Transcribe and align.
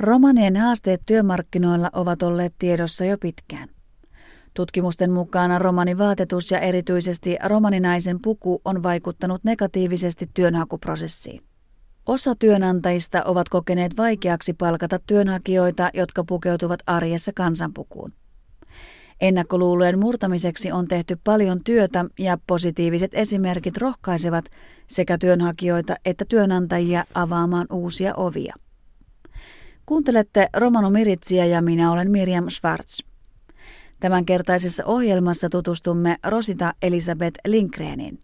Romanien 0.00 0.56
haasteet 0.56 1.02
työmarkkinoilla 1.06 1.90
ovat 1.92 2.22
olleet 2.22 2.54
tiedossa 2.58 3.04
jo 3.04 3.18
pitkään. 3.18 3.68
Tutkimusten 4.54 5.10
mukaan 5.10 5.60
romanivaatetus 5.60 6.50
ja 6.50 6.58
erityisesti 6.58 7.36
romaninaisen 7.44 8.20
puku 8.22 8.60
on 8.64 8.82
vaikuttanut 8.82 9.44
negatiivisesti 9.44 10.30
työnhakuprosessiin. 10.34 11.40
Osa 12.06 12.34
työnantajista 12.34 13.22
ovat 13.24 13.48
kokeneet 13.48 13.96
vaikeaksi 13.96 14.52
palkata 14.52 14.98
työnhakijoita, 15.06 15.90
jotka 15.94 16.24
pukeutuvat 16.24 16.80
arjessa 16.86 17.32
kansanpukuun. 17.34 18.12
Ennakkoluulojen 19.20 19.98
murtamiseksi 19.98 20.72
on 20.72 20.88
tehty 20.88 21.18
paljon 21.24 21.64
työtä 21.64 22.04
ja 22.18 22.38
positiiviset 22.46 23.10
esimerkit 23.14 23.76
rohkaisevat 23.76 24.44
sekä 24.88 25.18
työnhakijoita 25.18 25.96
että 26.04 26.24
työnantajia 26.28 27.04
avaamaan 27.14 27.66
uusia 27.70 28.14
ovia. 28.14 28.54
Kuuntelette 29.90 30.48
Romano 30.56 30.90
Miritsiä 30.90 31.46
ja 31.46 31.62
minä 31.62 31.92
olen 31.92 32.10
Miriam 32.10 32.50
Schwartz. 32.50 33.00
Tämänkertaisessa 34.00 34.84
ohjelmassa 34.84 35.48
tutustumme 35.48 36.16
Rosita 36.26 36.74
Elisabeth 36.82 37.40
Lindgrenin. 37.46 38.18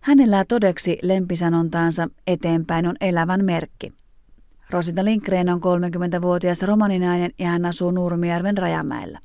Hän 0.00 0.20
elää 0.20 0.44
todeksi 0.44 0.98
lempisanontaansa 1.02 2.08
eteenpäin 2.26 2.86
on 2.86 2.96
elävän 3.00 3.44
merkki. 3.44 3.92
Rosita 4.70 5.04
Lindgren 5.04 5.48
on 5.48 5.60
30-vuotias 5.60 6.62
romaninainen 6.62 7.30
ja 7.38 7.46
hän 7.46 7.64
asuu 7.66 7.90
Nurmijärven 7.90 8.58
Rajamäellä. 8.58 9.18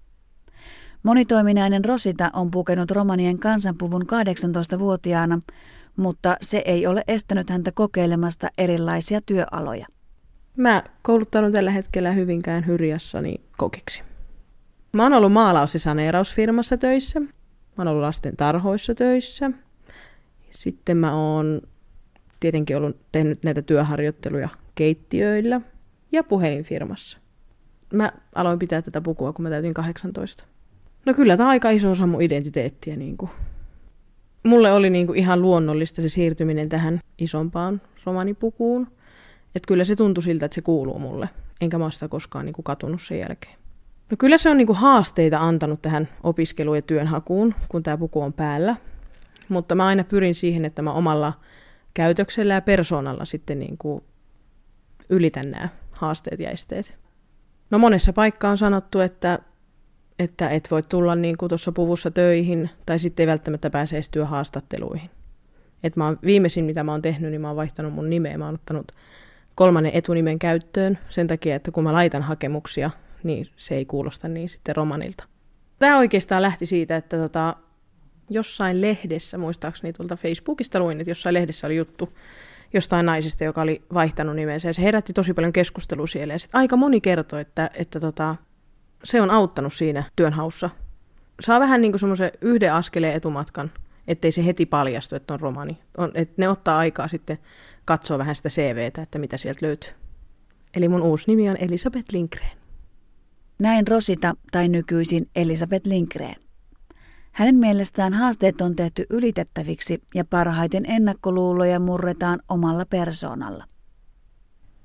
Monitoiminainen 1.04 1.86
Rosita 1.86 2.30
on 2.34 2.52
pukenut 2.52 2.92
romanien 2.92 3.40
kansanpuvun 3.40 4.02
18-vuotiaana, 4.02 5.40
mutta 5.96 6.38
se 6.42 6.64
ei 6.66 6.88
ole 6.88 7.04
estänyt 7.08 7.50
häntä 7.50 7.72
kokeilemasta 7.72 8.48
erilaisia 8.58 9.22
työaloja. 9.26 9.88
Mä 10.58 10.84
kouluttaudun 11.02 11.52
tällä 11.52 11.72
hetkellä 11.72 12.12
Hyvinkään 12.12 12.68
Hyrjässäni 12.68 13.36
kokiksi. 13.58 14.04
Mä 14.94 15.04
oon 15.04 15.14
ollut 15.14 15.32
maalaus- 15.32 15.74
ja 15.74 15.80
saneerausfirmassa 15.80 16.78
töissä. 16.78 17.20
Mä 17.20 17.28
oon 17.78 17.88
ollut 17.88 18.02
lasten 18.02 18.38
tarhoissa 18.38 18.96
töissä. 18.96 19.52
Sitten 20.50 20.98
mä 20.98 21.16
oon 21.16 21.62
tietenkin 22.40 22.78
ollut 22.78 22.98
tehnyt 23.12 23.44
näitä 23.44 23.62
työharjoitteluja 23.62 24.50
keittiöillä 24.76 25.62
ja 26.12 26.24
puhelinfirmassa. 26.24 27.18
Mä 27.94 28.12
aloin 28.36 28.60
pitää 28.60 28.82
tätä 28.82 29.02
pukua, 29.02 29.34
kun 29.34 29.44
mä 29.44 29.50
täytin 29.50 29.74
18. 29.74 30.44
No 31.06 31.14
kyllä 31.14 31.38
tämä 31.38 31.48
on 31.48 31.52
aika 31.52 31.70
iso 31.70 31.92
osa 31.92 32.08
mun 32.08 32.22
identiteettiä. 32.22 32.96
Niin 32.96 33.18
kuin. 33.18 33.32
Mulle 34.44 34.72
oli 34.72 34.90
niin 34.90 35.08
kuin 35.08 35.20
ihan 35.20 35.42
luonnollista 35.42 36.02
se 36.02 36.10
siirtyminen 36.10 36.70
tähän 36.70 37.00
isompaan 37.18 37.82
romanipukuun. 38.06 38.88
Että 39.58 39.68
kyllä 39.68 39.84
se 39.84 39.96
tuntui 39.96 40.24
siltä, 40.24 40.46
että 40.46 40.56
se 40.56 40.62
kuuluu 40.62 41.00
mulle. 41.00 41.30
Enkä 41.62 41.78
mä 41.78 41.86
ole 41.86 41.92
sitä 41.92 42.08
koskaan 42.08 42.46
niin 42.46 42.54
kuin 42.54 42.64
katunut 42.64 43.02
sen 43.02 43.20
jälkeen. 43.20 43.56
No 44.12 44.18
kyllä 44.18 44.38
se 44.38 44.50
on 44.50 44.58
niin 44.58 44.68
kuin 44.68 44.78
haasteita 44.78 45.40
antanut 45.40 45.82
tähän 45.82 46.08
opiskelu- 46.24 46.76
ja 46.76 46.82
työnhakuun, 46.82 47.56
kun 47.70 47.84
tämä 47.84 47.98
puku 47.98 48.22
on 48.22 48.34
päällä. 48.34 48.76
Mutta 49.50 49.76
mä 49.76 49.86
aina 49.86 50.04
pyrin 50.04 50.36
siihen, 50.36 50.66
että 50.66 50.82
mä 50.82 50.94
omalla 50.94 51.34
käytöksellä 51.94 52.54
ja 52.54 52.62
persoonalla 52.62 53.26
sitten 53.26 53.60
niin 53.60 53.78
kuin 53.78 54.04
ylitän 55.10 55.52
nämä 55.52 55.70
haasteet 55.92 56.40
ja 56.40 56.50
esteet. 56.50 56.98
No 57.70 57.80
monessa 57.80 58.14
paikkaa 58.14 58.52
on 58.52 58.58
sanottu, 58.58 59.00
että 59.00 59.40
että 60.20 60.50
et 60.50 60.68
voi 60.72 60.84
tulla 60.84 61.16
niin 61.16 61.38
kuin 61.38 61.50
tuossa 61.50 61.72
puvussa 61.72 62.12
töihin, 62.12 62.70
tai 62.86 63.00
sitten 63.00 63.24
ei 63.24 63.28
välttämättä 63.28 63.70
pääse 63.70 63.96
edes 63.96 64.10
työhaastatteluihin. 64.10 65.10
Et 65.84 65.96
mä 65.96 66.06
oon, 66.06 66.20
viimeisin, 66.24 66.66
mitä 66.66 66.84
mä 66.84 66.92
oon 66.92 67.02
tehnyt, 67.02 67.32
niin 67.32 67.42
mä 67.42 67.48
oon 67.48 67.58
vaihtanut 67.58 67.94
mun 67.94 68.10
nimeä. 68.10 68.38
Mä 68.38 68.46
oon 68.46 68.56
ottanut 68.56 68.92
kolmannen 69.58 69.92
etunimen 69.96 70.40
käyttöön 70.40 71.00
sen 71.10 71.28
takia, 71.28 71.56
että 71.56 71.72
kun 71.72 71.84
mä 71.84 71.94
laitan 71.94 72.22
hakemuksia, 72.22 72.92
niin 73.24 73.48
se 73.56 73.76
ei 73.76 73.86
kuulosta 73.86 74.28
niin 74.28 74.50
sitten 74.50 74.76
romanilta. 74.76 75.24
Tämä 75.80 75.98
oikeastaan 75.98 76.42
lähti 76.42 76.66
siitä, 76.66 76.96
että 76.96 77.18
tota, 77.18 77.56
jossain 78.30 78.82
lehdessä, 78.82 79.38
muistaakseni 79.38 79.94
tuolta 79.94 80.16
Facebookista 80.16 80.80
luin, 80.80 81.02
että 81.02 81.12
jossain 81.12 81.34
lehdessä 81.34 81.68
oli 81.68 81.76
juttu 81.76 82.14
jostain 82.74 83.06
naisesta, 83.06 83.44
joka 83.44 83.62
oli 83.62 83.82
vaihtanut 83.94 84.36
nimensä, 84.36 84.68
ja 84.68 84.74
se 84.74 84.82
herätti 84.82 85.14
tosi 85.14 85.34
paljon 85.34 85.54
keskustelua 85.54 86.08
siellä. 86.08 86.34
Ja 86.34 86.40
sitten 86.40 86.60
aika 86.60 86.76
moni 86.78 87.02
kertoi, 87.02 87.42
että, 87.42 87.70
että 87.74 88.00
tota, 88.00 88.36
se 89.04 89.22
on 89.22 89.32
auttanut 89.32 89.74
siinä 89.74 90.04
työnhaussa. 90.16 90.70
Saa 91.40 91.60
vähän 91.60 91.82
niin 91.82 91.92
kuin 91.92 92.00
semmoisen 92.00 92.32
yhden 92.42 92.74
askeleen 92.74 93.16
etumatkan, 93.16 93.72
ettei 94.08 94.32
se 94.32 94.46
heti 94.46 94.66
paljastu, 94.66 95.16
että 95.16 95.34
on 95.34 95.40
romani. 95.40 95.78
On, 95.98 96.12
että 96.14 96.34
ne 96.38 96.50
ottaa 96.50 96.78
aikaa 96.78 97.08
sitten 97.08 97.38
katsoa 97.86 98.18
vähän 98.18 98.36
sitä 98.36 98.50
CVtä, 98.50 99.02
että 99.02 99.20
mitä 99.20 99.38
sieltä 99.38 99.66
löytyy. 99.66 99.92
Eli 100.74 100.90
mun 100.90 101.02
uusi 101.02 101.24
nimi 101.28 101.50
on 101.50 101.58
Elisabeth 101.60 102.14
Lindgren. 102.14 102.58
Näin 103.60 103.88
Rosita 103.88 104.36
tai 104.52 104.68
nykyisin 104.68 105.30
Elisabeth 105.36 105.88
Lindgren. 105.88 106.36
Hänen 107.32 107.56
mielestään 107.56 108.14
haasteet 108.14 108.62
on 108.62 108.76
tehty 108.76 109.06
ylitettäviksi 109.10 110.02
ja 110.16 110.26
parhaiten 110.26 110.86
ennakkoluuloja 110.86 111.80
murretaan 111.80 112.40
omalla 112.50 112.86
persoonalla. 112.86 113.66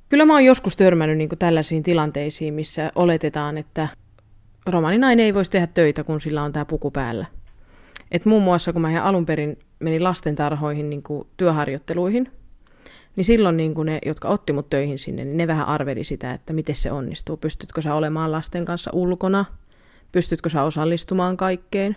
Kyllä 0.08 0.26
mä 0.26 0.32
oon 0.32 0.44
joskus 0.44 0.76
törmännyt 0.76 1.18
niin 1.18 1.28
tällaisiin 1.38 1.82
tilanteisiin, 1.82 2.54
missä 2.54 2.92
oletetaan, 2.94 3.58
että 3.58 3.88
romaninainen 4.66 5.26
ei 5.26 5.34
voisi 5.34 5.50
tehdä 5.50 5.66
töitä, 5.66 6.04
kun 6.04 6.20
sillä 6.20 6.42
on 6.42 6.52
tämä 6.52 6.64
puku 6.64 6.90
päällä. 6.90 7.26
Et 8.12 8.24
muun 8.24 8.42
muassa 8.42 8.72
kun 8.72 8.82
mä 8.82 8.90
ihan 8.90 9.04
alun 9.04 9.26
perin 9.26 9.58
menin 9.78 10.04
lastentarhoihin 10.04 10.90
niin 10.90 11.02
kuin 11.02 11.28
työharjoitteluihin, 11.36 12.32
niin 13.16 13.24
silloin 13.24 13.56
niin 13.56 13.74
kuin 13.74 13.86
ne, 13.86 13.98
jotka 14.06 14.28
otti 14.28 14.52
mut 14.52 14.70
töihin 14.70 14.98
sinne, 14.98 15.24
niin 15.24 15.36
ne 15.36 15.46
vähän 15.46 15.68
arveli 15.68 16.04
sitä, 16.04 16.30
että 16.30 16.52
miten 16.52 16.74
se 16.74 16.92
onnistuu. 16.92 17.36
Pystytkö 17.36 17.82
sä 17.82 17.94
olemaan 17.94 18.32
lasten 18.32 18.64
kanssa 18.64 18.90
ulkona? 18.94 19.44
Pystytkö 20.12 20.48
sä 20.48 20.62
osallistumaan 20.62 21.36
kaikkeen? 21.36 21.96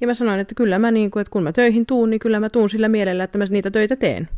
Ja 0.00 0.06
mä 0.06 0.14
sanoin, 0.14 0.40
että 0.40 0.54
kyllä 0.54 0.78
mä 0.78 0.90
niin 0.90 1.10
kuin, 1.10 1.20
että 1.20 1.30
kun 1.30 1.42
mä 1.42 1.52
töihin 1.52 1.86
tuun, 1.86 2.10
niin 2.10 2.20
kyllä 2.20 2.40
mä 2.40 2.50
tuun 2.50 2.70
sillä 2.70 2.88
mielellä, 2.88 3.24
että 3.24 3.38
mä 3.38 3.44
niitä 3.50 3.70
töitä 3.70 3.96
teen. 3.96 4.28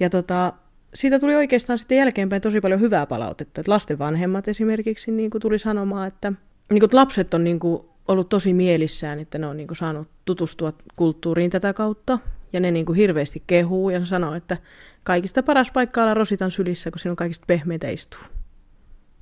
Ja 0.00 0.10
tota, 0.10 0.52
siitä 0.94 1.18
tuli 1.18 1.34
oikeastaan 1.34 1.78
sitten 1.78 1.98
jälkeenpäin 1.98 2.42
tosi 2.42 2.60
paljon 2.60 2.80
hyvää 2.80 3.06
palautetta. 3.06 3.60
Että 3.60 3.72
lasten 3.72 3.98
vanhemmat 3.98 4.48
esimerkiksi 4.48 5.10
niin 5.10 5.30
kuin 5.30 5.42
tuli 5.42 5.58
sanomaan, 5.58 6.08
että, 6.08 6.30
niin 6.70 6.80
kuin, 6.80 6.84
että 6.84 6.96
lapset 6.96 7.34
on 7.34 7.44
niin 7.44 7.60
kuin, 7.60 7.82
ollut 8.08 8.28
tosi 8.28 8.54
mielissään, 8.54 9.18
että 9.18 9.38
ne 9.38 9.46
on 9.46 9.56
niin 9.56 9.66
kuin, 9.66 9.76
saanut 9.76 10.08
tutustua 10.24 10.72
kulttuuriin 10.96 11.50
tätä 11.50 11.72
kautta. 11.72 12.18
Ja 12.52 12.60
ne 12.60 12.70
niin 12.70 12.86
kuin, 12.86 12.96
hirveästi 12.96 13.42
kehuu 13.46 13.90
ja 13.90 14.04
sanoo, 14.04 14.34
että 14.34 14.56
kaikista 15.04 15.42
paras 15.42 15.70
paikka 15.70 16.02
olla 16.02 16.14
Rositan 16.14 16.50
sylissä, 16.50 16.90
kun 16.90 16.98
siinä 16.98 17.12
on 17.12 17.16
kaikista 17.16 17.44
pehmeitä 17.46 17.88
istuu. 17.88 18.20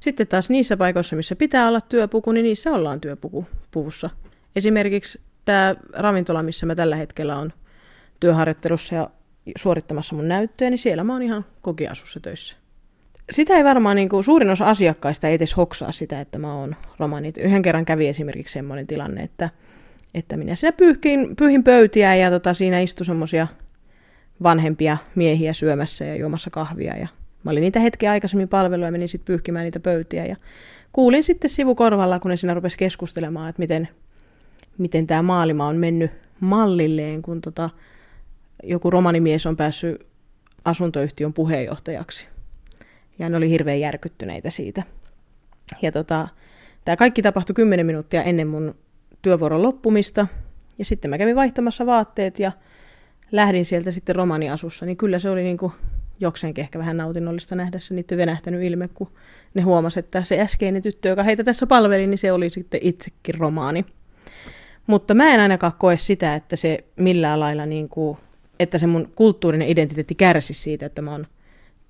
Sitten 0.00 0.26
taas 0.26 0.50
niissä 0.50 0.76
paikoissa, 0.76 1.16
missä 1.16 1.36
pitää 1.36 1.68
olla 1.68 1.80
työpuku, 1.80 2.32
niin 2.32 2.44
niissä 2.44 2.72
ollaan 2.72 3.00
työpuku 3.00 3.46
puvussa. 3.70 4.10
Esimerkiksi 4.56 5.20
tämä 5.44 5.74
ravintola, 5.92 6.42
missä 6.42 6.66
mä 6.66 6.74
tällä 6.74 6.96
hetkellä 6.96 7.36
on 7.36 7.52
työharjoittelussa 8.20 8.94
ja 8.94 9.10
suorittamassa 9.58 10.14
mun 10.16 10.28
näyttöjä, 10.28 10.70
niin 10.70 10.78
siellä 10.78 11.04
mä 11.04 11.12
oon 11.12 11.22
ihan 11.22 11.44
kokiasussa 11.62 12.20
töissä. 12.20 12.56
Sitä 13.30 13.54
ei 13.54 13.64
varmaan, 13.64 13.96
niin 13.96 14.08
kuin, 14.08 14.24
suurin 14.24 14.50
osa 14.50 14.66
asiakkaista 14.66 15.28
ei 15.28 15.34
edes 15.34 15.56
hoksaa 15.56 15.92
sitä, 15.92 16.20
että 16.20 16.38
mä 16.38 16.54
oon 16.54 16.76
romani. 16.98 17.32
Yhden 17.38 17.62
kerran 17.62 17.84
kävi 17.84 18.08
esimerkiksi 18.08 18.52
semmoinen 18.52 18.86
tilanne, 18.86 19.22
että, 19.22 19.50
että 20.14 20.36
minä 20.36 20.54
siinä 20.54 20.72
pyyhin, 20.72 21.36
pyyhin 21.36 21.64
pöytiä 21.64 22.14
ja 22.14 22.30
tota, 22.30 22.54
siinä 22.54 22.80
istui 22.80 23.06
semmoisia 23.06 23.46
vanhempia 24.42 24.98
miehiä 25.14 25.52
syömässä 25.52 26.04
ja 26.04 26.16
juomassa 26.16 26.50
kahvia. 26.50 26.96
Ja 26.96 27.08
mä 27.44 27.50
olin 27.50 27.60
niitä 27.60 27.80
hetkiä 27.80 28.10
aikaisemmin 28.10 28.48
palveluja 28.48 28.88
ja 28.88 28.92
menin 28.92 29.08
sitten 29.08 29.26
pyyhkimään 29.26 29.64
niitä 29.64 29.80
pöytiä. 29.80 30.26
Ja 30.26 30.36
kuulin 30.92 31.24
sitten 31.24 31.50
sivukorvalla, 31.50 32.18
kun 32.18 32.30
ne 32.30 32.36
siinä 32.36 32.54
rupesi 32.54 32.78
keskustelemaan, 32.78 33.48
että 33.50 33.60
miten, 33.60 33.88
miten 34.78 35.06
tämä 35.06 35.22
maailma 35.22 35.66
on 35.66 35.76
mennyt 35.76 36.10
mallilleen, 36.40 37.22
kun 37.22 37.40
tota, 37.40 37.70
joku 38.62 38.90
romanimies 38.90 39.46
on 39.46 39.56
päässyt 39.56 40.06
asuntoyhtiön 40.64 41.32
puheenjohtajaksi. 41.32 42.35
Ja 43.18 43.28
ne 43.28 43.36
oli 43.36 43.50
hirveän 43.50 43.80
järkyttyneitä 43.80 44.50
siitä. 44.50 44.82
Ja 45.82 45.92
tota, 45.92 46.28
tämä 46.84 46.96
kaikki 46.96 47.22
tapahtui 47.22 47.54
10 47.54 47.86
minuuttia 47.86 48.22
ennen 48.22 48.48
mun 48.48 48.74
työvuoron 49.22 49.62
loppumista. 49.62 50.26
Ja 50.78 50.84
sitten 50.84 51.10
mä 51.10 51.18
kävin 51.18 51.36
vaihtamassa 51.36 51.86
vaatteet 51.86 52.38
ja 52.38 52.52
lähdin 53.32 53.64
sieltä 53.64 53.90
sitten 53.90 54.16
romaniasussa. 54.16 54.86
Niin 54.86 54.96
kyllä 54.96 55.18
se 55.18 55.30
oli 55.30 55.42
niin 55.42 55.58
kuin 55.58 55.72
jokseenkin 56.20 56.62
ehkä 56.62 56.78
vähän 56.78 56.96
nautinnollista 56.96 57.54
nähdä 57.54 57.78
se 57.78 57.94
niiden 57.94 58.18
venähtänyt 58.18 58.62
ilme, 58.62 58.88
kun 58.88 59.12
ne 59.54 59.62
huomasi, 59.62 59.98
että 59.98 60.22
se 60.22 60.40
äskeinen 60.40 60.82
tyttö, 60.82 61.08
joka 61.08 61.22
heitä 61.22 61.44
tässä 61.44 61.66
palveli, 61.66 62.06
niin 62.06 62.18
se 62.18 62.32
oli 62.32 62.50
sitten 62.50 62.80
itsekin 62.82 63.34
romaani. 63.34 63.84
Mutta 64.86 65.14
mä 65.14 65.34
en 65.34 65.40
ainakaan 65.40 65.72
koe 65.78 65.96
sitä, 65.96 66.34
että 66.34 66.56
se 66.56 66.84
millään 66.96 67.40
lailla 67.40 67.66
niin 67.66 67.88
kuin 67.88 68.18
että 68.60 68.78
se 68.78 68.86
mun 68.86 69.12
kulttuurinen 69.14 69.68
identiteetti 69.68 70.14
kärsi 70.14 70.54
siitä, 70.54 70.86
että 70.86 71.02
mä 71.02 71.10
oon 71.10 71.26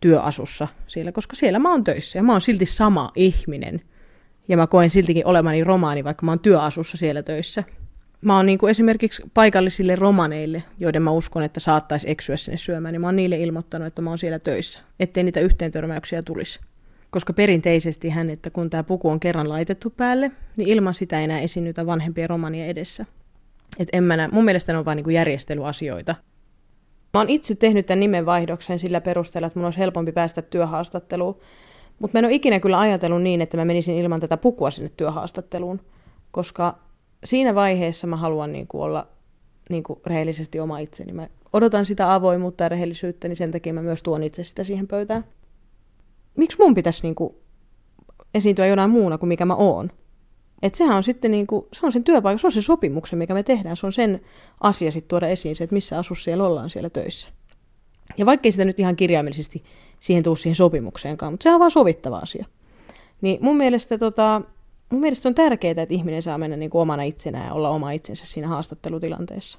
työasussa 0.00 0.68
siellä, 0.86 1.12
koska 1.12 1.36
siellä 1.36 1.58
mä 1.58 1.70
oon 1.70 1.84
töissä 1.84 2.18
ja 2.18 2.22
mä 2.22 2.32
oon 2.32 2.40
silti 2.40 2.66
sama 2.66 3.12
ihminen. 3.14 3.80
Ja 4.48 4.56
mä 4.56 4.66
koen 4.66 4.90
siltikin 4.90 5.26
olemani 5.26 5.64
romaani, 5.64 6.04
vaikka 6.04 6.26
mä 6.26 6.32
oon 6.32 6.40
työasussa 6.40 6.96
siellä 6.96 7.22
töissä. 7.22 7.64
Mä 8.20 8.36
oon 8.36 8.46
niin 8.46 8.58
kuin 8.58 8.70
esimerkiksi 8.70 9.22
paikallisille 9.34 9.96
romaneille, 9.96 10.62
joiden 10.78 11.02
mä 11.02 11.10
uskon, 11.10 11.42
että 11.42 11.60
saattaisi 11.60 12.10
eksyä 12.10 12.36
sinne 12.36 12.56
syömään, 12.56 12.92
niin 12.92 13.00
mä 13.00 13.06
oon 13.06 13.16
niille 13.16 13.36
ilmoittanut, 13.36 13.86
että 13.86 14.02
mä 14.02 14.10
oon 14.10 14.18
siellä 14.18 14.38
töissä, 14.38 14.80
ettei 15.00 15.24
niitä 15.24 15.40
yhteentörmäyksiä 15.40 16.22
tulisi. 16.22 16.60
koska 17.10 17.32
perinteisesti 17.32 18.08
hän, 18.08 18.30
että 18.30 18.50
kun 18.50 18.70
tämä 18.70 18.82
puku 18.82 19.10
on 19.10 19.20
kerran 19.20 19.48
laitettu 19.48 19.90
päälle, 19.90 20.30
niin 20.56 20.68
ilman 20.68 20.94
sitä 20.94 21.18
ei 21.18 21.24
enää 21.24 21.40
esiinnytä 21.40 21.86
vanhempien 21.86 22.30
romanien 22.30 22.68
edessä. 22.68 23.06
Et 23.78 23.88
en 23.92 24.04
mä 24.04 24.16
näe, 24.16 24.28
mun 24.28 24.44
mielestä 24.44 24.72
ne 24.72 24.78
on 24.78 24.84
vain 24.84 24.96
niin 24.96 25.10
järjestelyasioita. 25.14 26.14
Mä 27.16 27.20
oon 27.20 27.30
itse 27.30 27.54
tehnyt 27.54 27.86
tämän 27.86 28.00
nimenvaihdoksen 28.00 28.78
sillä 28.78 29.00
perusteella, 29.00 29.46
että 29.46 29.58
mun 29.58 29.64
olisi 29.64 29.78
helpompi 29.78 30.12
päästä 30.12 30.42
työhaastatteluun. 30.42 31.36
Mutta 31.98 32.14
mä 32.14 32.18
en 32.18 32.24
ole 32.24 32.34
ikinä 32.34 32.60
kyllä 32.60 32.78
ajatellut 32.78 33.22
niin, 33.22 33.40
että 33.40 33.56
mä 33.56 33.64
menisin 33.64 33.94
ilman 33.94 34.20
tätä 34.20 34.36
pukua 34.36 34.70
sinne 34.70 34.90
työhaastatteluun, 34.96 35.80
koska 36.30 36.78
siinä 37.24 37.54
vaiheessa 37.54 38.06
mä 38.06 38.16
haluan 38.16 38.52
niin 38.52 38.66
kuin 38.66 38.82
olla 38.82 39.06
niin 39.70 39.82
kuin 39.82 40.00
rehellisesti 40.06 40.60
oma 40.60 40.78
itseni. 40.78 41.12
Mä 41.12 41.28
odotan 41.52 41.86
sitä 41.86 42.14
avoimuutta 42.14 42.64
ja 42.64 42.68
rehellisyyttä, 42.68 43.28
niin 43.28 43.36
sen 43.36 43.52
takia 43.52 43.72
mä 43.72 43.82
myös 43.82 44.02
tuon 44.02 44.22
itse 44.22 44.44
sitä 44.44 44.64
siihen 44.64 44.86
pöytään. 44.86 45.24
Miksi 46.36 46.58
mun 46.58 46.74
pitäisi 46.74 47.02
niin 47.02 47.14
kuin 47.14 47.34
esiintyä 48.34 48.66
jonain 48.66 48.90
muuna 48.90 49.18
kuin 49.18 49.28
mikä 49.28 49.44
mä 49.44 49.54
oon? 49.54 49.90
Et 50.62 50.74
sehän 50.74 50.96
on 50.96 51.04
sitten 51.04 51.30
niin 51.30 51.46
se 51.72 51.86
on 51.86 51.92
sen 51.92 52.04
työpaikan, 52.04 52.38
se 52.38 52.46
on 52.46 52.52
se 52.52 52.62
sopimuksen, 52.62 53.18
mikä 53.18 53.34
me 53.34 53.42
tehdään. 53.42 53.76
Se 53.76 53.86
on 53.86 53.92
sen 53.92 54.20
asia 54.60 54.92
sitten 54.92 55.08
tuoda 55.08 55.28
esiin 55.28 55.56
se, 55.56 55.64
että 55.64 55.74
missä 55.74 55.98
asus 55.98 56.24
siellä 56.24 56.44
ollaan 56.44 56.70
siellä 56.70 56.90
töissä. 56.90 57.28
Ja 58.18 58.26
vaikkei 58.26 58.52
sitä 58.52 58.64
nyt 58.64 58.78
ihan 58.78 58.96
kirjaimellisesti 58.96 59.64
siihen 60.00 60.22
tuu 60.22 60.36
siihen 60.36 60.56
sopimukseenkaan, 60.56 61.32
mutta 61.32 61.42
se 61.42 61.54
on 61.54 61.60
vaan 61.60 61.70
sovittava 61.70 62.18
asia. 62.18 62.46
Niin 63.20 63.38
mun 63.40 63.56
mielestä, 63.56 63.98
tota, 63.98 64.42
mun 64.90 65.00
mielestä 65.00 65.28
on 65.28 65.34
tärkeää, 65.34 65.70
että 65.70 65.94
ihminen 65.94 66.22
saa 66.22 66.38
mennä 66.38 66.56
niin 66.56 66.70
omana 66.74 67.02
itsenään 67.02 67.46
ja 67.46 67.52
olla 67.52 67.70
oma 67.70 67.90
itsensä 67.90 68.26
siinä 68.26 68.48
haastattelutilanteessa. 68.48 69.58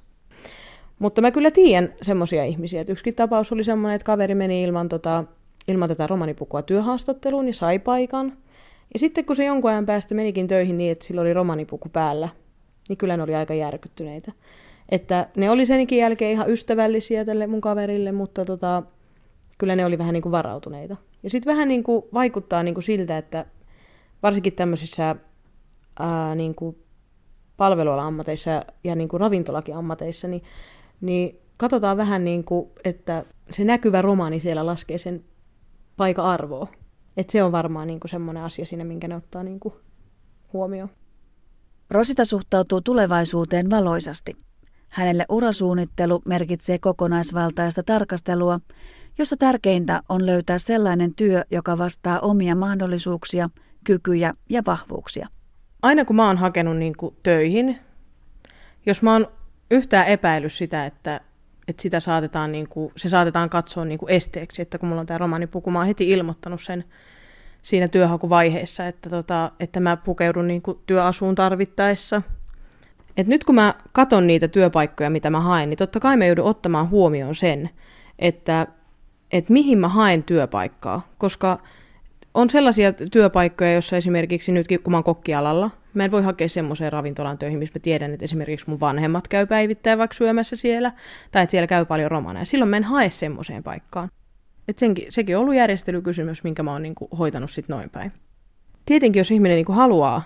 Mutta 1.00 1.22
mä 1.22 1.32
kyllä 1.32 1.52
tiedän 1.52 1.94
semmoisia 2.02 2.46
ihmisiä, 2.46 2.82
että 2.82 2.94
yksikin 2.94 3.16
tapaus 3.16 3.52
oli 3.52 3.64
semmoinen, 3.64 3.96
että 3.96 4.06
kaveri 4.06 4.36
meni 4.36 4.64
ilman, 4.64 4.90
tota, 4.90 5.24
ilman 5.68 5.90
tätä 5.90 6.08
romanipukua 6.08 6.62
työhaastatteluun, 6.62 7.46
niin 7.46 7.54
sai 7.54 7.80
paikan– 7.80 8.34
ja 8.94 9.00
sitten 9.00 9.26
kun 9.26 9.36
se 9.36 9.46
jonkun 9.46 9.72
ajan 9.72 9.86
päästä 9.86 10.16
menikin 10.16 10.48
töihin 10.48 10.78
niin, 10.78 10.92
että 10.92 11.06
sillä 11.06 11.22
oli 11.22 11.34
romanipuku 11.34 11.90
päällä, 11.90 12.30
niin 12.90 12.98
kyllä 12.98 13.18
ne 13.18 13.24
oli 13.24 13.36
aika 13.36 13.54
järkyttyneitä. 13.54 14.32
Että 14.90 15.28
ne 15.38 15.50
oli 15.50 15.66
senkin 15.66 15.98
jälkeen 15.98 16.32
ihan 16.32 16.50
ystävällisiä 16.50 17.26
tälle 17.26 17.48
mun 17.48 17.62
kaverille, 17.62 18.12
mutta 18.12 18.46
tota, 18.46 18.84
kyllä 19.58 19.76
ne 19.76 19.86
oli 19.86 19.98
vähän 19.98 20.14
niin 20.14 20.22
kuin 20.22 20.32
varautuneita. 20.32 20.96
Ja 21.24 21.30
sitten 21.30 21.52
vähän 21.52 21.68
niin 21.68 21.84
kuin 21.84 22.06
vaikuttaa 22.14 22.64
niin 22.64 22.74
kuin 22.74 22.84
siltä, 22.84 23.18
että 23.18 23.46
varsinkin 24.24 24.54
tämmöisissä 24.54 25.16
ää, 26.00 26.36
niin 26.36 26.56
kuin 26.56 26.78
palveluala-ammateissa 27.58 28.66
ja 28.84 28.96
niin 28.96 29.10
kuin 29.10 29.20
ravintolakin 29.20 29.76
ammateissa, 29.76 30.28
niin, 30.28 30.44
niin 31.02 31.40
katsotaan 31.58 31.98
vähän 31.98 32.24
niin 32.24 32.44
kuin, 32.44 32.70
että 32.84 33.26
se 33.52 33.64
näkyvä 33.64 34.02
romaani 34.02 34.40
siellä 34.40 34.66
laskee 34.66 34.98
sen 34.98 35.24
paikan 35.98 36.26
arvoa. 36.26 36.68
Et 37.18 37.30
se 37.30 37.44
on 37.44 37.52
varmaan 37.52 37.88
niin 37.88 38.00
semmoinen 38.06 38.44
asia 38.44 38.66
siinä, 38.66 38.84
minkä 38.84 39.08
ne 39.08 39.16
ottaa 39.16 39.44
niin 39.44 39.60
kuin 39.60 39.74
huomioon. 40.54 40.90
Rosita 41.90 42.26
suhtautuu 42.26 42.82
tulevaisuuteen 42.82 43.70
valoisasti. 43.70 44.38
Hänelle 44.90 45.26
urasuunnittelu 45.30 46.22
merkitsee 46.26 46.80
kokonaisvaltaista 46.80 47.84
tarkastelua, 47.84 48.60
jossa 49.18 49.38
tärkeintä 49.38 50.02
on 50.10 50.26
löytää 50.26 50.58
sellainen 50.58 51.16
työ, 51.16 51.44
joka 51.52 51.78
vastaa 51.78 52.20
omia 52.20 52.56
mahdollisuuksia, 52.56 53.50
kykyjä 53.84 54.34
ja 54.50 54.62
vahvuuksia. 54.66 55.28
Aina 55.82 56.06
kun 56.06 56.16
mä 56.16 56.28
oon 56.28 56.38
hakenut 56.38 56.78
niin 56.78 56.94
kuin 56.98 57.16
töihin, 57.24 57.80
jos 58.86 59.02
mä 59.02 59.14
oon 59.14 59.28
yhtään 59.72 60.08
epäillyt 60.08 60.54
sitä, 60.54 60.86
että 60.86 61.22
että 61.68 61.82
sitä 61.82 62.00
saatetaan, 62.00 62.52
niin 62.52 62.70
kuin, 62.70 62.92
se 62.96 63.10
saatetaan 63.10 63.50
katsoa 63.50 63.86
niin 63.86 64.00
kuin 64.00 64.12
esteeksi, 64.12 64.62
että 64.62 64.78
kun 64.78 64.90
mulla 64.90 65.02
on 65.02 65.08
tämä 65.08 65.18
romanipuku, 65.18 65.72
mä 65.72 65.80
oon 65.80 65.88
heti 65.88 66.10
ilmoittanut 66.10 66.62
sen 66.62 66.84
siinä 67.62 67.88
työhakuvaiheessa, 67.88 68.88
että, 68.88 69.10
tota, 69.10 69.52
että 69.60 69.80
mä 69.80 69.98
pukeudun 69.98 70.48
niin 70.48 70.62
kuin 70.62 70.80
työasuun 70.86 71.36
tarvittaessa. 71.36 72.22
Et 73.18 73.28
nyt 73.28 73.44
kun 73.44 73.56
mä 73.56 73.74
katon 73.92 74.28
niitä 74.28 74.48
työpaikkoja, 74.48 75.10
mitä 75.10 75.30
mä 75.30 75.42
haen, 75.42 75.70
niin 75.70 75.78
totta 75.78 76.00
kai 76.00 76.18
mä 76.18 76.26
joudun 76.26 76.46
ottamaan 76.46 76.90
huomioon 76.90 77.36
sen, 77.36 77.70
että, 78.20 78.68
että 79.32 79.54
mihin 79.54 79.78
mä 79.78 79.88
haen 79.88 80.24
työpaikkaa, 80.24 81.08
koska 81.18 81.60
on 82.34 82.50
sellaisia 82.50 82.94
työpaikkoja, 82.94 83.74
joissa 83.74 83.98
esimerkiksi 83.98 84.52
nytkin, 84.52 84.84
kun 84.84 84.92
mä 84.92 84.98
oon 84.98 85.04
kokkialalla, 85.04 85.72
Mä 85.98 86.06
en 86.06 86.12
voi 86.12 86.24
hakea 86.24 86.50
semmoiseen 86.50 86.94
ravintolan 86.94 87.38
töihin, 87.38 87.60
missä 87.60 87.80
mä 87.80 87.82
tiedän, 87.82 88.14
että 88.14 88.26
esimerkiksi 88.26 88.70
mun 88.70 88.80
vanhemmat 88.80 89.28
käy 89.28 89.46
päivittäin 89.46 90.00
vaikka 90.00 90.14
syömässä 90.14 90.56
siellä, 90.56 90.92
tai 91.32 91.44
että 91.44 91.52
siellä 91.52 91.68
käy 91.68 91.86
paljon 91.86 92.12
romaneja. 92.12 92.46
Silloin 92.46 92.70
mä 92.70 92.78
en 92.78 92.84
hae 92.84 93.10
semmoiseen 93.10 93.64
paikkaan. 93.64 94.10
Et 94.68 94.78
senkin, 94.78 95.06
sekin 95.10 95.38
on 95.38 95.42
ollut 95.42 95.56
järjestelykysymys, 95.56 96.44
minkä 96.44 96.64
mä 96.64 96.72
oon 96.72 96.84
niinku 96.84 97.08
hoitanut 97.18 97.52
sit 97.52 97.70
noin 97.70 97.90
päin. 97.90 98.12
Tietenkin, 98.86 99.20
jos 99.20 99.32
ihminen 99.32 99.56
niinku 99.56 99.72
haluaa, 99.72 100.22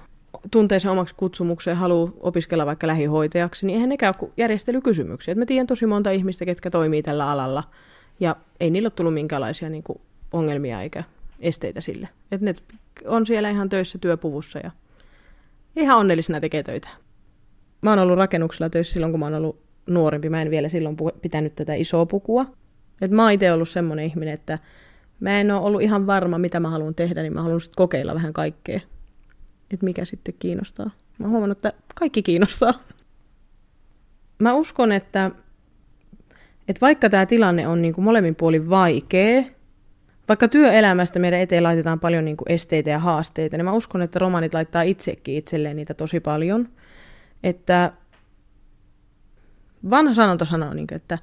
tuntee 0.52 0.80
sen 0.80 0.92
omaksi 0.92 1.16
kutsumukseen, 1.16 1.78
haluaa 1.78 2.12
opiskella 2.20 2.66
vaikka 2.66 2.88
lähihoitajaksi, 2.88 3.66
niin 3.66 3.74
eihän 3.74 3.90
nekään 3.90 4.14
ole 4.22 4.32
järjestelykysymyksiä. 4.38 5.32
Et 5.32 5.38
mä 5.38 5.46
tiedän 5.46 5.68
tosi 5.68 5.86
monta 5.86 6.12
ihmistä, 6.12 6.46
ketkä 6.46 6.70
toimii 6.70 7.04
tällä 7.04 7.30
alalla, 7.30 7.64
ja 8.20 8.36
ei 8.60 8.70
niillä 8.70 8.88
ole 8.88 8.94
tullut 8.96 9.14
minkälaisia 9.14 9.70
niinku 9.70 10.02
ongelmia 10.32 10.82
eikä 10.82 11.04
esteitä 11.40 11.82
sille. 11.82 12.10
Et 12.32 12.42
ne 12.42 12.56
on 13.06 13.26
siellä 13.26 13.50
ihan 13.50 13.70
töissä 13.70 13.98
työpuvussa 13.98 14.60
ja 14.60 14.72
ihan 15.76 15.98
onnellisena 15.98 16.40
tekee 16.40 16.64
töitä. 16.64 16.90
Mä 17.82 17.90
oon 17.90 18.00
ollut 18.00 18.18
rakennuksella 18.18 18.70
töissä 18.70 18.94
silloin, 18.94 19.14
kun 19.14 19.20
mä 19.20 19.26
oon 19.26 19.34
ollut 19.34 19.64
nuorempi. 19.88 20.30
Mä 20.30 20.42
en 20.42 20.52
vielä 20.52 20.70
silloin 20.70 20.98
pitänyt 21.22 21.56
tätä 21.56 21.74
isoa 21.74 22.06
pukua. 22.06 22.46
Et 23.02 23.12
mä 23.12 23.24
oon 23.24 23.32
itse 23.32 23.52
ollut 23.52 23.70
semmoinen 23.70 24.06
ihminen, 24.06 24.34
että 24.34 24.60
mä 25.20 25.40
en 25.40 25.52
ole 25.52 25.62
ollut 25.62 25.82
ihan 25.82 26.08
varma, 26.08 26.38
mitä 26.38 26.60
mä 26.60 26.70
haluan 26.70 26.96
tehdä, 26.96 27.22
niin 27.22 27.34
mä 27.34 27.42
haluan 27.42 27.62
sitten 27.62 27.78
kokeilla 27.78 28.14
vähän 28.14 28.34
kaikkea. 28.34 28.80
Että 29.72 29.86
mikä 29.86 30.06
sitten 30.06 30.34
kiinnostaa. 30.40 30.92
Mä 31.18 31.26
oon 31.26 31.32
huomannut, 31.32 31.58
että 31.58 31.74
kaikki 31.96 32.24
kiinnostaa. 32.24 32.74
Mä 34.40 34.54
uskon, 34.54 34.92
että, 34.92 35.32
että 36.68 36.82
vaikka 36.82 37.10
tämä 37.10 37.26
tilanne 37.26 37.68
on 37.68 37.82
niin 37.82 37.94
kuin 37.94 38.06
molemmin 38.06 38.36
puolin 38.36 38.70
vaikea, 38.70 39.44
vaikka 40.32 40.48
työelämästä 40.48 41.20
meidän 41.20 41.40
eteen 41.40 41.64
laitetaan 41.64 42.00
paljon 42.00 42.26
niin 42.26 42.38
kuin 42.38 42.52
esteitä 42.52 42.90
ja 42.90 43.00
haasteita, 43.00 43.58
niin 43.58 43.66
mä 43.66 43.74
uskon, 43.74 44.02
että 44.02 44.20
romanit 44.20 44.54
laittaa 44.54 44.82
itsekin 44.82 45.36
itselleen 45.36 45.76
niitä 45.76 45.94
tosi 45.94 46.20
paljon. 46.20 46.70
Että 47.44 47.92
vanha 49.90 50.14
sanonta 50.14 50.46
sanoo, 50.46 50.74
niin 50.74 50.88
kuin, 50.88 50.96
että 50.96 51.20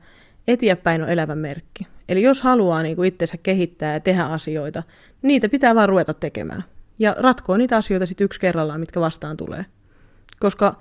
eteenpäin 0.49 1.02
on 1.02 1.08
elävän 1.08 1.38
merkki. 1.38 1.87
Eli 2.08 2.22
jos 2.22 2.43
haluaa 2.43 2.82
niin 2.82 2.96
kuin 2.96 3.06
itsensä 3.08 3.37
kehittää 3.43 3.93
ja 3.93 4.00
tehdä 4.00 4.25
asioita, 4.25 4.82
niin 5.22 5.28
niitä 5.28 5.49
pitää 5.49 5.75
vaan 5.75 5.88
ruveta 5.88 6.14
tekemään. 6.14 6.64
Ja 6.99 7.16
ratkoa 7.19 7.59
niitä 7.59 7.76
asioita 7.76 8.06
sitten 8.06 8.25
yksi 8.25 8.40
kerrallaan, 8.40 8.80
mitkä 8.80 9.00
vastaan 9.00 9.37
tulee. 9.37 9.64
Koska 10.40 10.80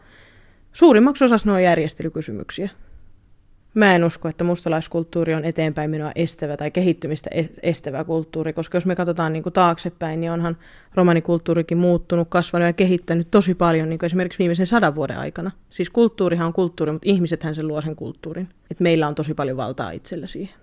suurimmaksi 0.73 1.23
osassa 1.23 1.49
ne 1.49 1.53
on 1.53 1.63
järjestelykysymyksiä. 1.63 2.69
Mä 3.77 3.95
en 3.95 4.03
usko, 4.03 4.27
että 4.29 4.43
mustalaiskulttuuri 4.43 5.33
on 5.35 5.45
eteenpäin 5.45 5.89
minua 5.89 6.11
estävä 6.15 6.57
tai 6.57 6.71
kehittymistä 6.71 7.29
estävä 7.63 8.03
kulttuuri, 8.03 8.53
koska 8.53 8.77
jos 8.77 8.85
me 8.85 8.95
katsotaan 8.95 9.33
niin 9.33 9.43
kuin 9.43 9.53
taaksepäin, 9.53 10.19
niin 10.19 10.31
onhan 10.31 10.57
romanikulttuurikin 10.95 11.77
muuttunut, 11.77 12.27
kasvanut 12.29 12.65
ja 12.65 12.73
kehittänyt 12.73 13.31
tosi 13.31 13.55
paljon 13.55 13.89
niin 13.89 13.99
kuin 13.99 14.05
esimerkiksi 14.05 14.39
viimeisen 14.39 14.65
sadan 14.65 14.95
vuoden 14.95 15.17
aikana. 15.17 15.51
Siis 15.69 15.89
kulttuurihan 15.89 16.47
on 16.47 16.53
kulttuuri, 16.53 16.91
mutta 16.91 17.09
ihmisethän 17.09 17.55
sen 17.55 17.67
luo 17.67 17.81
sen 17.81 17.95
kulttuurin. 17.95 18.49
Et 18.71 18.79
meillä 18.79 19.07
on 19.07 19.15
tosi 19.15 19.33
paljon 19.33 19.57
valtaa 19.57 19.91
itsellä 19.91 20.27
siihen. 20.27 20.55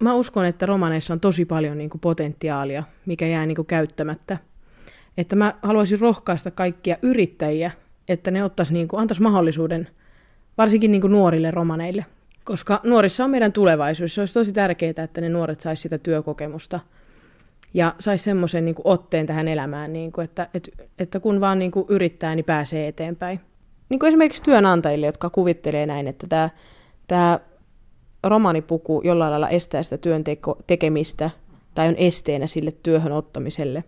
Mä 0.00 0.14
uskon, 0.14 0.44
että 0.44 0.66
romaneissa 0.66 1.12
on 1.12 1.20
tosi 1.20 1.44
paljon 1.44 1.78
niin 1.78 1.90
kuin 1.90 2.00
potentiaalia, 2.00 2.82
mikä 3.06 3.26
jää 3.26 3.46
niin 3.46 3.56
kuin 3.56 3.66
käyttämättä. 3.66 4.38
Että 5.18 5.36
mä 5.36 5.54
haluaisin 5.62 6.00
rohkaista 6.00 6.50
kaikkia 6.50 6.96
yrittäjiä, 7.02 7.70
että 8.08 8.30
ne 8.30 8.44
ottaisi, 8.44 8.72
niin 8.72 8.88
kuin, 8.88 9.00
antaisi 9.00 9.22
mahdollisuuden 9.22 9.88
varsinkin 10.58 10.92
niin 10.92 11.00
kuin 11.00 11.12
nuorille 11.12 11.50
romaneille– 11.50 12.06
koska 12.48 12.80
nuorissa 12.84 13.24
on 13.24 13.30
meidän 13.30 13.52
tulevaisuus. 13.52 14.14
Se 14.14 14.20
olisi 14.20 14.34
tosi 14.34 14.52
tärkeää, 14.52 15.04
että 15.04 15.20
ne 15.20 15.28
nuoret 15.28 15.60
saisi 15.60 15.82
sitä 15.82 15.98
työkokemusta 15.98 16.80
ja 17.74 17.94
saisi 17.98 18.24
semmoisen 18.24 18.64
niin 18.64 18.74
otteen 18.84 19.26
tähän 19.26 19.48
elämään, 19.48 19.92
niin 19.92 20.12
kuin, 20.12 20.24
että, 20.24 20.48
että, 20.54 20.70
että 20.98 21.20
kun 21.20 21.40
vaan 21.40 21.58
niin 21.58 21.70
kuin 21.70 21.86
yrittää, 21.88 22.34
niin 22.34 22.44
pääsee 22.44 22.88
eteenpäin. 22.88 23.40
Niin 23.88 24.00
kuin 24.00 24.08
esimerkiksi 24.08 24.42
työnantajille, 24.42 25.06
jotka 25.06 25.30
kuvittelee 25.30 25.86
näin, 25.86 26.08
että 26.08 26.26
tämä, 26.26 26.50
tämä 27.06 27.40
romanipuku 28.24 29.02
jollain 29.04 29.30
lailla 29.30 29.48
estää 29.48 29.82
sitä 29.82 29.98
työn 29.98 30.24
tekemistä 30.66 31.30
tai 31.74 31.88
on 31.88 31.96
esteenä 31.96 32.46
sille 32.46 32.72
työhön 32.82 33.12
ottamiselle. 33.12 33.84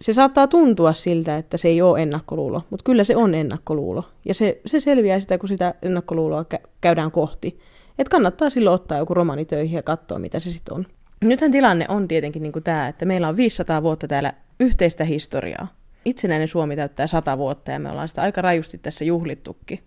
Se 0.00 0.12
saattaa 0.12 0.46
tuntua 0.46 0.92
siltä, 0.92 1.36
että 1.36 1.56
se 1.56 1.68
ei 1.68 1.82
ole 1.82 2.02
ennakkoluulo, 2.02 2.62
mutta 2.70 2.84
kyllä 2.84 3.04
se 3.04 3.16
on 3.16 3.34
ennakkoluulo. 3.34 4.04
Ja 4.24 4.34
se, 4.34 4.60
se 4.66 4.80
selviää 4.80 5.20
sitä, 5.20 5.38
kun 5.38 5.48
sitä 5.48 5.74
ennakkoluuloa 5.82 6.44
käydään 6.80 7.10
kohti. 7.10 7.60
Että 7.98 8.10
kannattaa 8.10 8.50
silloin 8.50 8.74
ottaa 8.74 8.98
joku 8.98 9.14
romani 9.14 9.44
töihin 9.44 9.76
ja 9.76 9.82
katsoa, 9.82 10.18
mitä 10.18 10.40
se 10.40 10.52
sitten 10.52 10.74
on. 10.74 10.86
Nythän 11.24 11.50
tilanne 11.50 11.86
on 11.88 12.08
tietenkin 12.08 12.42
niin 12.42 12.52
kuin 12.52 12.62
tämä, 12.62 12.88
että 12.88 13.04
meillä 13.04 13.28
on 13.28 13.36
500 13.36 13.82
vuotta 13.82 14.08
täällä 14.08 14.32
yhteistä 14.60 15.04
historiaa. 15.04 15.68
Itsenäinen 16.04 16.48
Suomi 16.48 16.76
täyttää 16.76 17.06
100 17.06 17.38
vuotta 17.38 17.70
ja 17.70 17.78
me 17.78 17.90
ollaan 17.90 18.08
sitä 18.08 18.22
aika 18.22 18.42
rajusti 18.42 18.78
tässä 18.78 19.04
juhlittukin. 19.04 19.78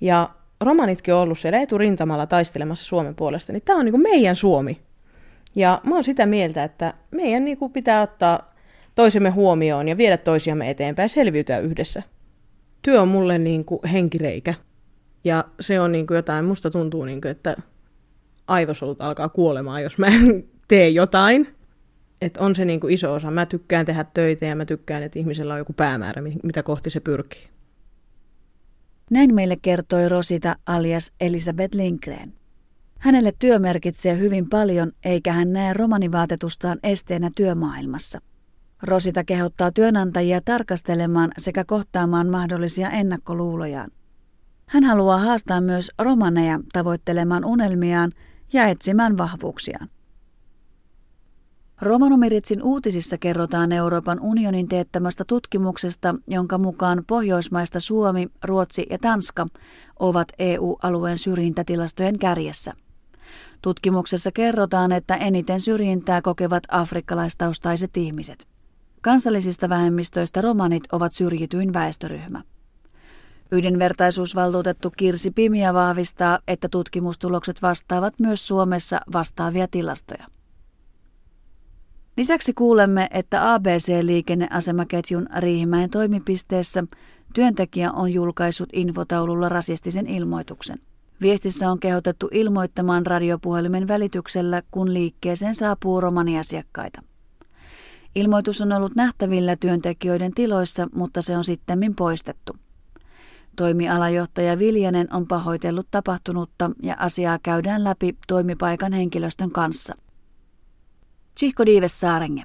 Ja 0.00 0.30
romanitkin 0.60 1.14
on 1.14 1.20
ollut 1.20 1.38
siellä 1.38 1.60
eturintamalla 1.60 2.26
taistelemassa 2.26 2.84
Suomen 2.84 3.14
puolesta, 3.14 3.52
niin 3.52 3.62
tämä 3.64 3.78
on 3.78 3.84
niin 3.84 3.92
kuin 3.92 4.02
meidän 4.02 4.36
Suomi. 4.36 4.80
Ja 5.54 5.80
mä 5.84 5.94
oon 5.94 6.04
sitä 6.04 6.26
mieltä, 6.26 6.64
että 6.64 6.94
meidän 7.10 7.44
niin 7.44 7.58
kuin 7.58 7.72
pitää 7.72 8.02
ottaa 8.02 8.47
toisemme 8.98 9.30
huomioon 9.30 9.88
ja 9.88 9.96
viedä 9.96 10.16
toisiamme 10.16 10.70
eteenpäin 10.70 11.04
ja 11.04 11.08
selviytyä 11.08 11.58
yhdessä. 11.58 12.02
Työ 12.82 13.02
on 13.02 13.08
mulle 13.08 13.38
niin 13.38 13.64
kuin 13.64 13.80
henkireikä. 13.92 14.54
Ja 15.24 15.44
se 15.60 15.80
on 15.80 15.92
niin 15.92 16.06
kuin 16.06 16.16
jotain, 16.16 16.44
musta 16.44 16.70
tuntuu, 16.70 17.04
niin 17.04 17.20
kuin, 17.20 17.30
että 17.30 17.56
aivosolut 18.46 19.00
alkaa 19.00 19.28
kuolemaan, 19.28 19.82
jos 19.82 19.98
mä 19.98 20.06
en 20.06 20.44
tee 20.68 20.88
jotain. 20.88 21.48
Et 22.20 22.36
on 22.36 22.54
se 22.54 22.64
niin 22.64 22.80
kuin 22.80 22.94
iso 22.94 23.14
osa. 23.14 23.30
Mä 23.30 23.46
tykkään 23.46 23.86
tehdä 23.86 24.04
töitä 24.14 24.46
ja 24.46 24.56
mä 24.56 24.64
tykkään, 24.64 25.02
että 25.02 25.18
ihmisellä 25.18 25.52
on 25.52 25.58
joku 25.58 25.72
päämäärä, 25.72 26.22
mitä 26.42 26.62
kohti 26.62 26.90
se 26.90 27.00
pyrkii. 27.00 27.48
Näin 29.10 29.34
meille 29.34 29.56
kertoi 29.62 30.08
Rosita 30.08 30.56
alias 30.66 31.12
Elisabeth 31.20 31.76
Lindgren. 31.76 32.32
Hänelle 32.98 33.32
työ 33.38 33.58
merkitsee 33.58 34.18
hyvin 34.18 34.48
paljon, 34.48 34.92
eikä 35.04 35.32
hän 35.32 35.52
näe 35.52 35.72
romanivaatetustaan 35.72 36.78
esteenä 36.82 37.30
työmaailmassa. 37.34 38.20
Rosita 38.82 39.24
kehottaa 39.24 39.70
työnantajia 39.72 40.40
tarkastelemaan 40.44 41.30
sekä 41.38 41.64
kohtaamaan 41.64 42.28
mahdollisia 42.28 42.90
ennakkoluulojaan. 42.90 43.90
Hän 44.66 44.84
haluaa 44.84 45.18
haastaa 45.18 45.60
myös 45.60 45.90
romaneja 45.98 46.60
tavoittelemaan 46.72 47.44
unelmiaan 47.44 48.12
ja 48.52 48.66
etsimään 48.66 49.18
vahvuuksiaan. 49.18 49.88
Romanomiritsin 51.80 52.62
uutisissa 52.62 53.18
kerrotaan 53.18 53.72
Euroopan 53.72 54.20
unionin 54.20 54.68
teettämästä 54.68 55.24
tutkimuksesta, 55.24 56.14
jonka 56.26 56.58
mukaan 56.58 57.04
Pohjoismaista 57.06 57.80
Suomi, 57.80 58.28
Ruotsi 58.44 58.86
ja 58.90 58.98
Tanska 58.98 59.46
ovat 59.98 60.28
EU-alueen 60.38 61.18
syrjintätilastojen 61.18 62.18
kärjessä. 62.18 62.72
Tutkimuksessa 63.62 64.32
kerrotaan, 64.32 64.92
että 64.92 65.16
eniten 65.16 65.60
syrjintää 65.60 66.22
kokevat 66.22 66.62
afrikkalaistaustaiset 66.68 67.96
ihmiset. 67.96 68.46
Kansallisista 69.00 69.68
vähemmistöistä 69.68 70.40
romanit 70.40 70.82
ovat 70.92 71.12
syrjityin 71.12 71.72
väestöryhmä. 71.72 72.42
Yhdenvertaisuusvaltuutettu 73.52 74.90
Kirsi 74.96 75.30
Pimiä 75.30 75.74
vahvistaa, 75.74 76.38
että 76.48 76.68
tutkimustulokset 76.68 77.62
vastaavat 77.62 78.14
myös 78.20 78.48
Suomessa 78.48 79.00
vastaavia 79.12 79.68
tilastoja. 79.70 80.26
Lisäksi 82.16 82.52
kuulemme, 82.54 83.08
että 83.10 83.54
ABC-liikenneasemaketjun 83.54 85.26
Riihimäen 85.38 85.90
toimipisteessä 85.90 86.84
työntekijä 87.34 87.92
on 87.92 88.12
julkaissut 88.12 88.68
infotaululla 88.72 89.48
rasistisen 89.48 90.06
ilmoituksen. 90.06 90.78
Viestissä 91.20 91.70
on 91.70 91.80
kehotettu 91.80 92.28
ilmoittamaan 92.32 93.06
radiopuhelimen 93.06 93.88
välityksellä, 93.88 94.62
kun 94.70 94.94
liikkeeseen 94.94 95.54
saapuu 95.54 96.00
romaniasiakkaita. 96.00 97.02
Ilmoitus 98.14 98.60
on 98.60 98.72
ollut 98.72 98.94
nähtävillä 98.94 99.56
työntekijöiden 99.56 100.34
tiloissa, 100.34 100.88
mutta 100.94 101.22
se 101.22 101.36
on 101.36 101.44
sitten 101.44 101.94
poistettu. 101.96 102.56
Toimialajohtaja 103.56 104.58
Viljanen 104.58 105.14
on 105.14 105.26
pahoitellut 105.26 105.86
tapahtunutta 105.90 106.70
ja 106.82 106.96
asiaa 106.98 107.38
käydään 107.42 107.84
läpi 107.84 108.16
toimipaikan 108.26 108.92
henkilöstön 108.92 109.50
kanssa. 109.50 109.94
Tsihko 111.34 111.66
Diives 111.66 112.00
Saarenge. 112.00 112.42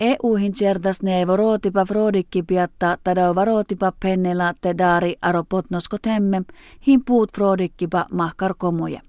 EU-hin 0.00 0.52
cerdas 0.52 1.02
nevo 1.02 1.36
rootipa 1.36 1.84
frodikki 1.84 2.42
piatta 2.42 2.98
tadauva 3.04 3.44
rootipa 3.44 3.92
pennela 4.00 4.54
te 4.60 4.74
daari 4.78 5.16
aro 5.22 5.44
potnosko 5.44 5.96
temme, 6.02 6.42
hin 6.86 7.04
puut 7.04 7.30
frodikkipa 7.34 8.06
mahkar 8.12 8.54
komoje. 8.58 9.00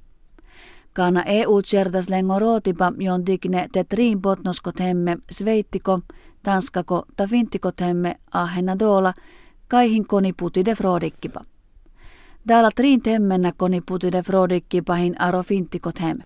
Kana 0.94 1.24
EU 1.26 1.62
cerdas 1.62 2.10
lengo 2.10 2.40
rootipa 2.40 2.94
jondigne 2.98 3.68
te 3.72 3.84
triin 3.84 4.22
potnosko 4.22 4.72
temme, 4.72 5.18
sveittiko, 5.32 6.00
tanskako 6.44 7.06
ta 7.18 7.28
finttiko 7.28 7.72
temme, 7.72 8.16
ahenna 8.32 8.80
doola, 8.80 9.14
kaihin 9.68 10.08
koni 10.08 10.34
puti 10.34 10.66
de 10.66 10.76
frodikkipa. 10.76 11.42
Täällä 12.48 12.70
triin 12.76 13.02
temmenä 13.02 13.52
koni 13.58 13.82
puti 13.82 14.12
de 14.12 14.22
frodikkipahin 14.24 15.22
aro 15.22 15.44
finttiko 15.44 15.92
temme. 15.92 16.24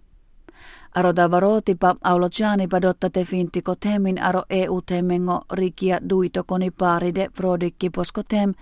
Aro 0.95 1.13
rootipa 1.39 1.95
aulo 2.03 2.29
Giannipa 2.29 2.81
dotta 2.81 3.09
te 3.09 3.23
fintiko 3.23 3.75
temin 3.75 4.21
aro 4.21 4.43
EU 4.49 4.81
temengo 4.81 5.41
rikia 5.51 5.99
duito 6.09 6.43
koni 6.43 6.71
paaride 6.71 7.27
frodikki 7.33 7.89
posko 7.89 8.21
tem 8.29 8.53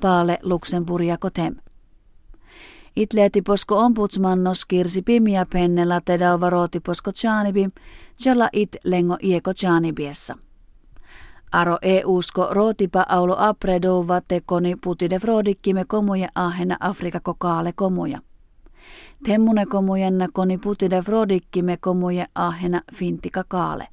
paale 0.00 0.38
Luxemburgia 0.42 1.18
kotem. 1.18 1.56
Itleeti 2.96 3.42
posko 3.42 3.78
ombudsmannos 3.78 4.64
kirsi 4.64 5.02
pimiä 5.02 5.46
pennellä 5.52 6.00
tedauva 6.04 6.50
rooti 6.50 6.80
posko 6.80 7.12
Giannibi, 7.12 7.68
jalla 8.24 8.48
it 8.52 8.76
lengo 8.84 9.16
ieko 9.22 9.54
Giannibiessa. 9.54 10.34
Aro 11.52 11.78
EU-sko 11.82 12.48
rootipa 12.50 13.06
aulo 13.08 13.36
apredouva 13.38 14.20
tekoni 14.28 14.76
putide 14.84 15.18
frodikkimme 15.18 15.84
komuja 15.84 16.28
ahena 16.34 16.76
Afrika 16.80 17.20
kokaale 17.20 17.72
komuja. 17.72 18.18
Temmune 19.24 19.66
komujenna 19.66 20.28
koni 20.32 20.58
putide 20.58 21.02
frodikkime 21.02 21.76
komuje 21.76 22.26
ahena 22.34 22.82
fintika 22.94 23.44
kaale. 23.48 23.88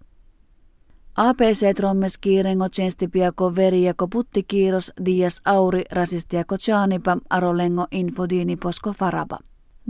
APC 1.15 1.75
trommes 1.75 2.17
kiirengo 2.17 2.69
tjenstipiako 2.69 3.55
veriako 3.55 4.07
puttikiiros 4.07 4.93
dias 5.05 5.41
auri 5.45 5.83
rasistiako 5.91 6.57
tjaanipa 6.57 7.17
arolengo 7.29 7.87
infodiini 7.91 8.57
posko 8.57 8.93
faraba. 8.93 9.37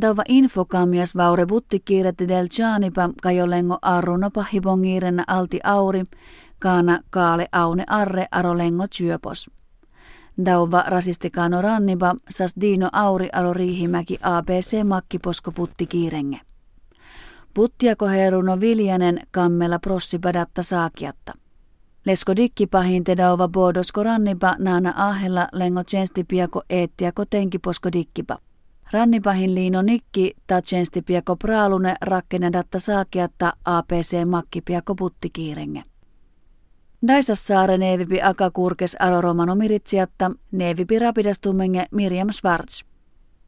Dauva 0.02 0.24
infokamias 0.28 1.16
vaure 1.16 1.46
puttikiireti 1.46 2.28
del 2.28 2.48
tjaanipa 2.48 3.10
kajolengo 3.22 3.78
arruno 3.82 4.30
pahibongiirenna 4.30 5.24
alti 5.28 5.60
auri, 5.64 6.04
kaana 6.60 7.00
kaale 7.10 7.48
aune 7.52 7.84
arre 7.88 8.26
arolengo 8.32 8.88
tsyöpos. 8.88 9.50
Dauva 10.46 10.84
rasistikano 10.88 11.62
ranniba 11.62 12.16
sas 12.30 12.54
Dino 12.62 12.90
Auri 12.94 13.30
alo 13.34 13.54
Riihimäki 13.54 14.18
ABC 14.22 14.84
makkiposko 14.84 15.52
putti 15.52 15.86
kiirenge. 15.86 16.40
Puttiako 17.54 18.08
heruno 18.08 18.60
Viljanen 18.60 19.20
kammella 19.32 19.80
prossipadatta 19.80 20.64
saakiatta. 20.64 21.34
Lesko 22.06 22.34
pahin 22.72 23.04
te 23.04 23.18
dauva 23.18 23.48
bodosko 23.48 24.04
rannipa 24.04 24.56
naana 24.60 24.94
ahella 24.96 25.48
lengo 25.54 25.84
tjenstipiako 25.84 26.64
eettiako 26.70 27.26
tenkiposko 27.26 27.92
dikkipa. 27.94 28.38
Rannipahin 28.92 29.56
liino 29.56 29.82
nikki 29.82 30.34
ta 30.48 30.62
tjenstipiako 30.62 31.36
praalune 31.36 31.96
rakkenedatta 32.02 32.80
saakiatta 32.80 33.54
APC 33.66 34.26
makkipiako 34.26 34.96
puttikiirenge. 34.96 35.84
Daisassaare 37.08 37.78
neevipi 37.78 38.22
akakurkes 38.22 38.96
aroromano 39.00 39.56
miritsiatta 39.56 40.32
neevipi 40.52 41.00
rapidastumenge 41.00 41.86
Miriam 41.92 42.30
Schwarz. 42.32 42.82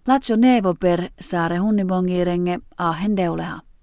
Latso 0.07 0.35
neevo 0.35 0.73
per 0.73 1.09
saare 1.19 1.57
hunnibongirenge 1.57 2.59
ahen 2.77 3.17
deuleha. 3.17 3.59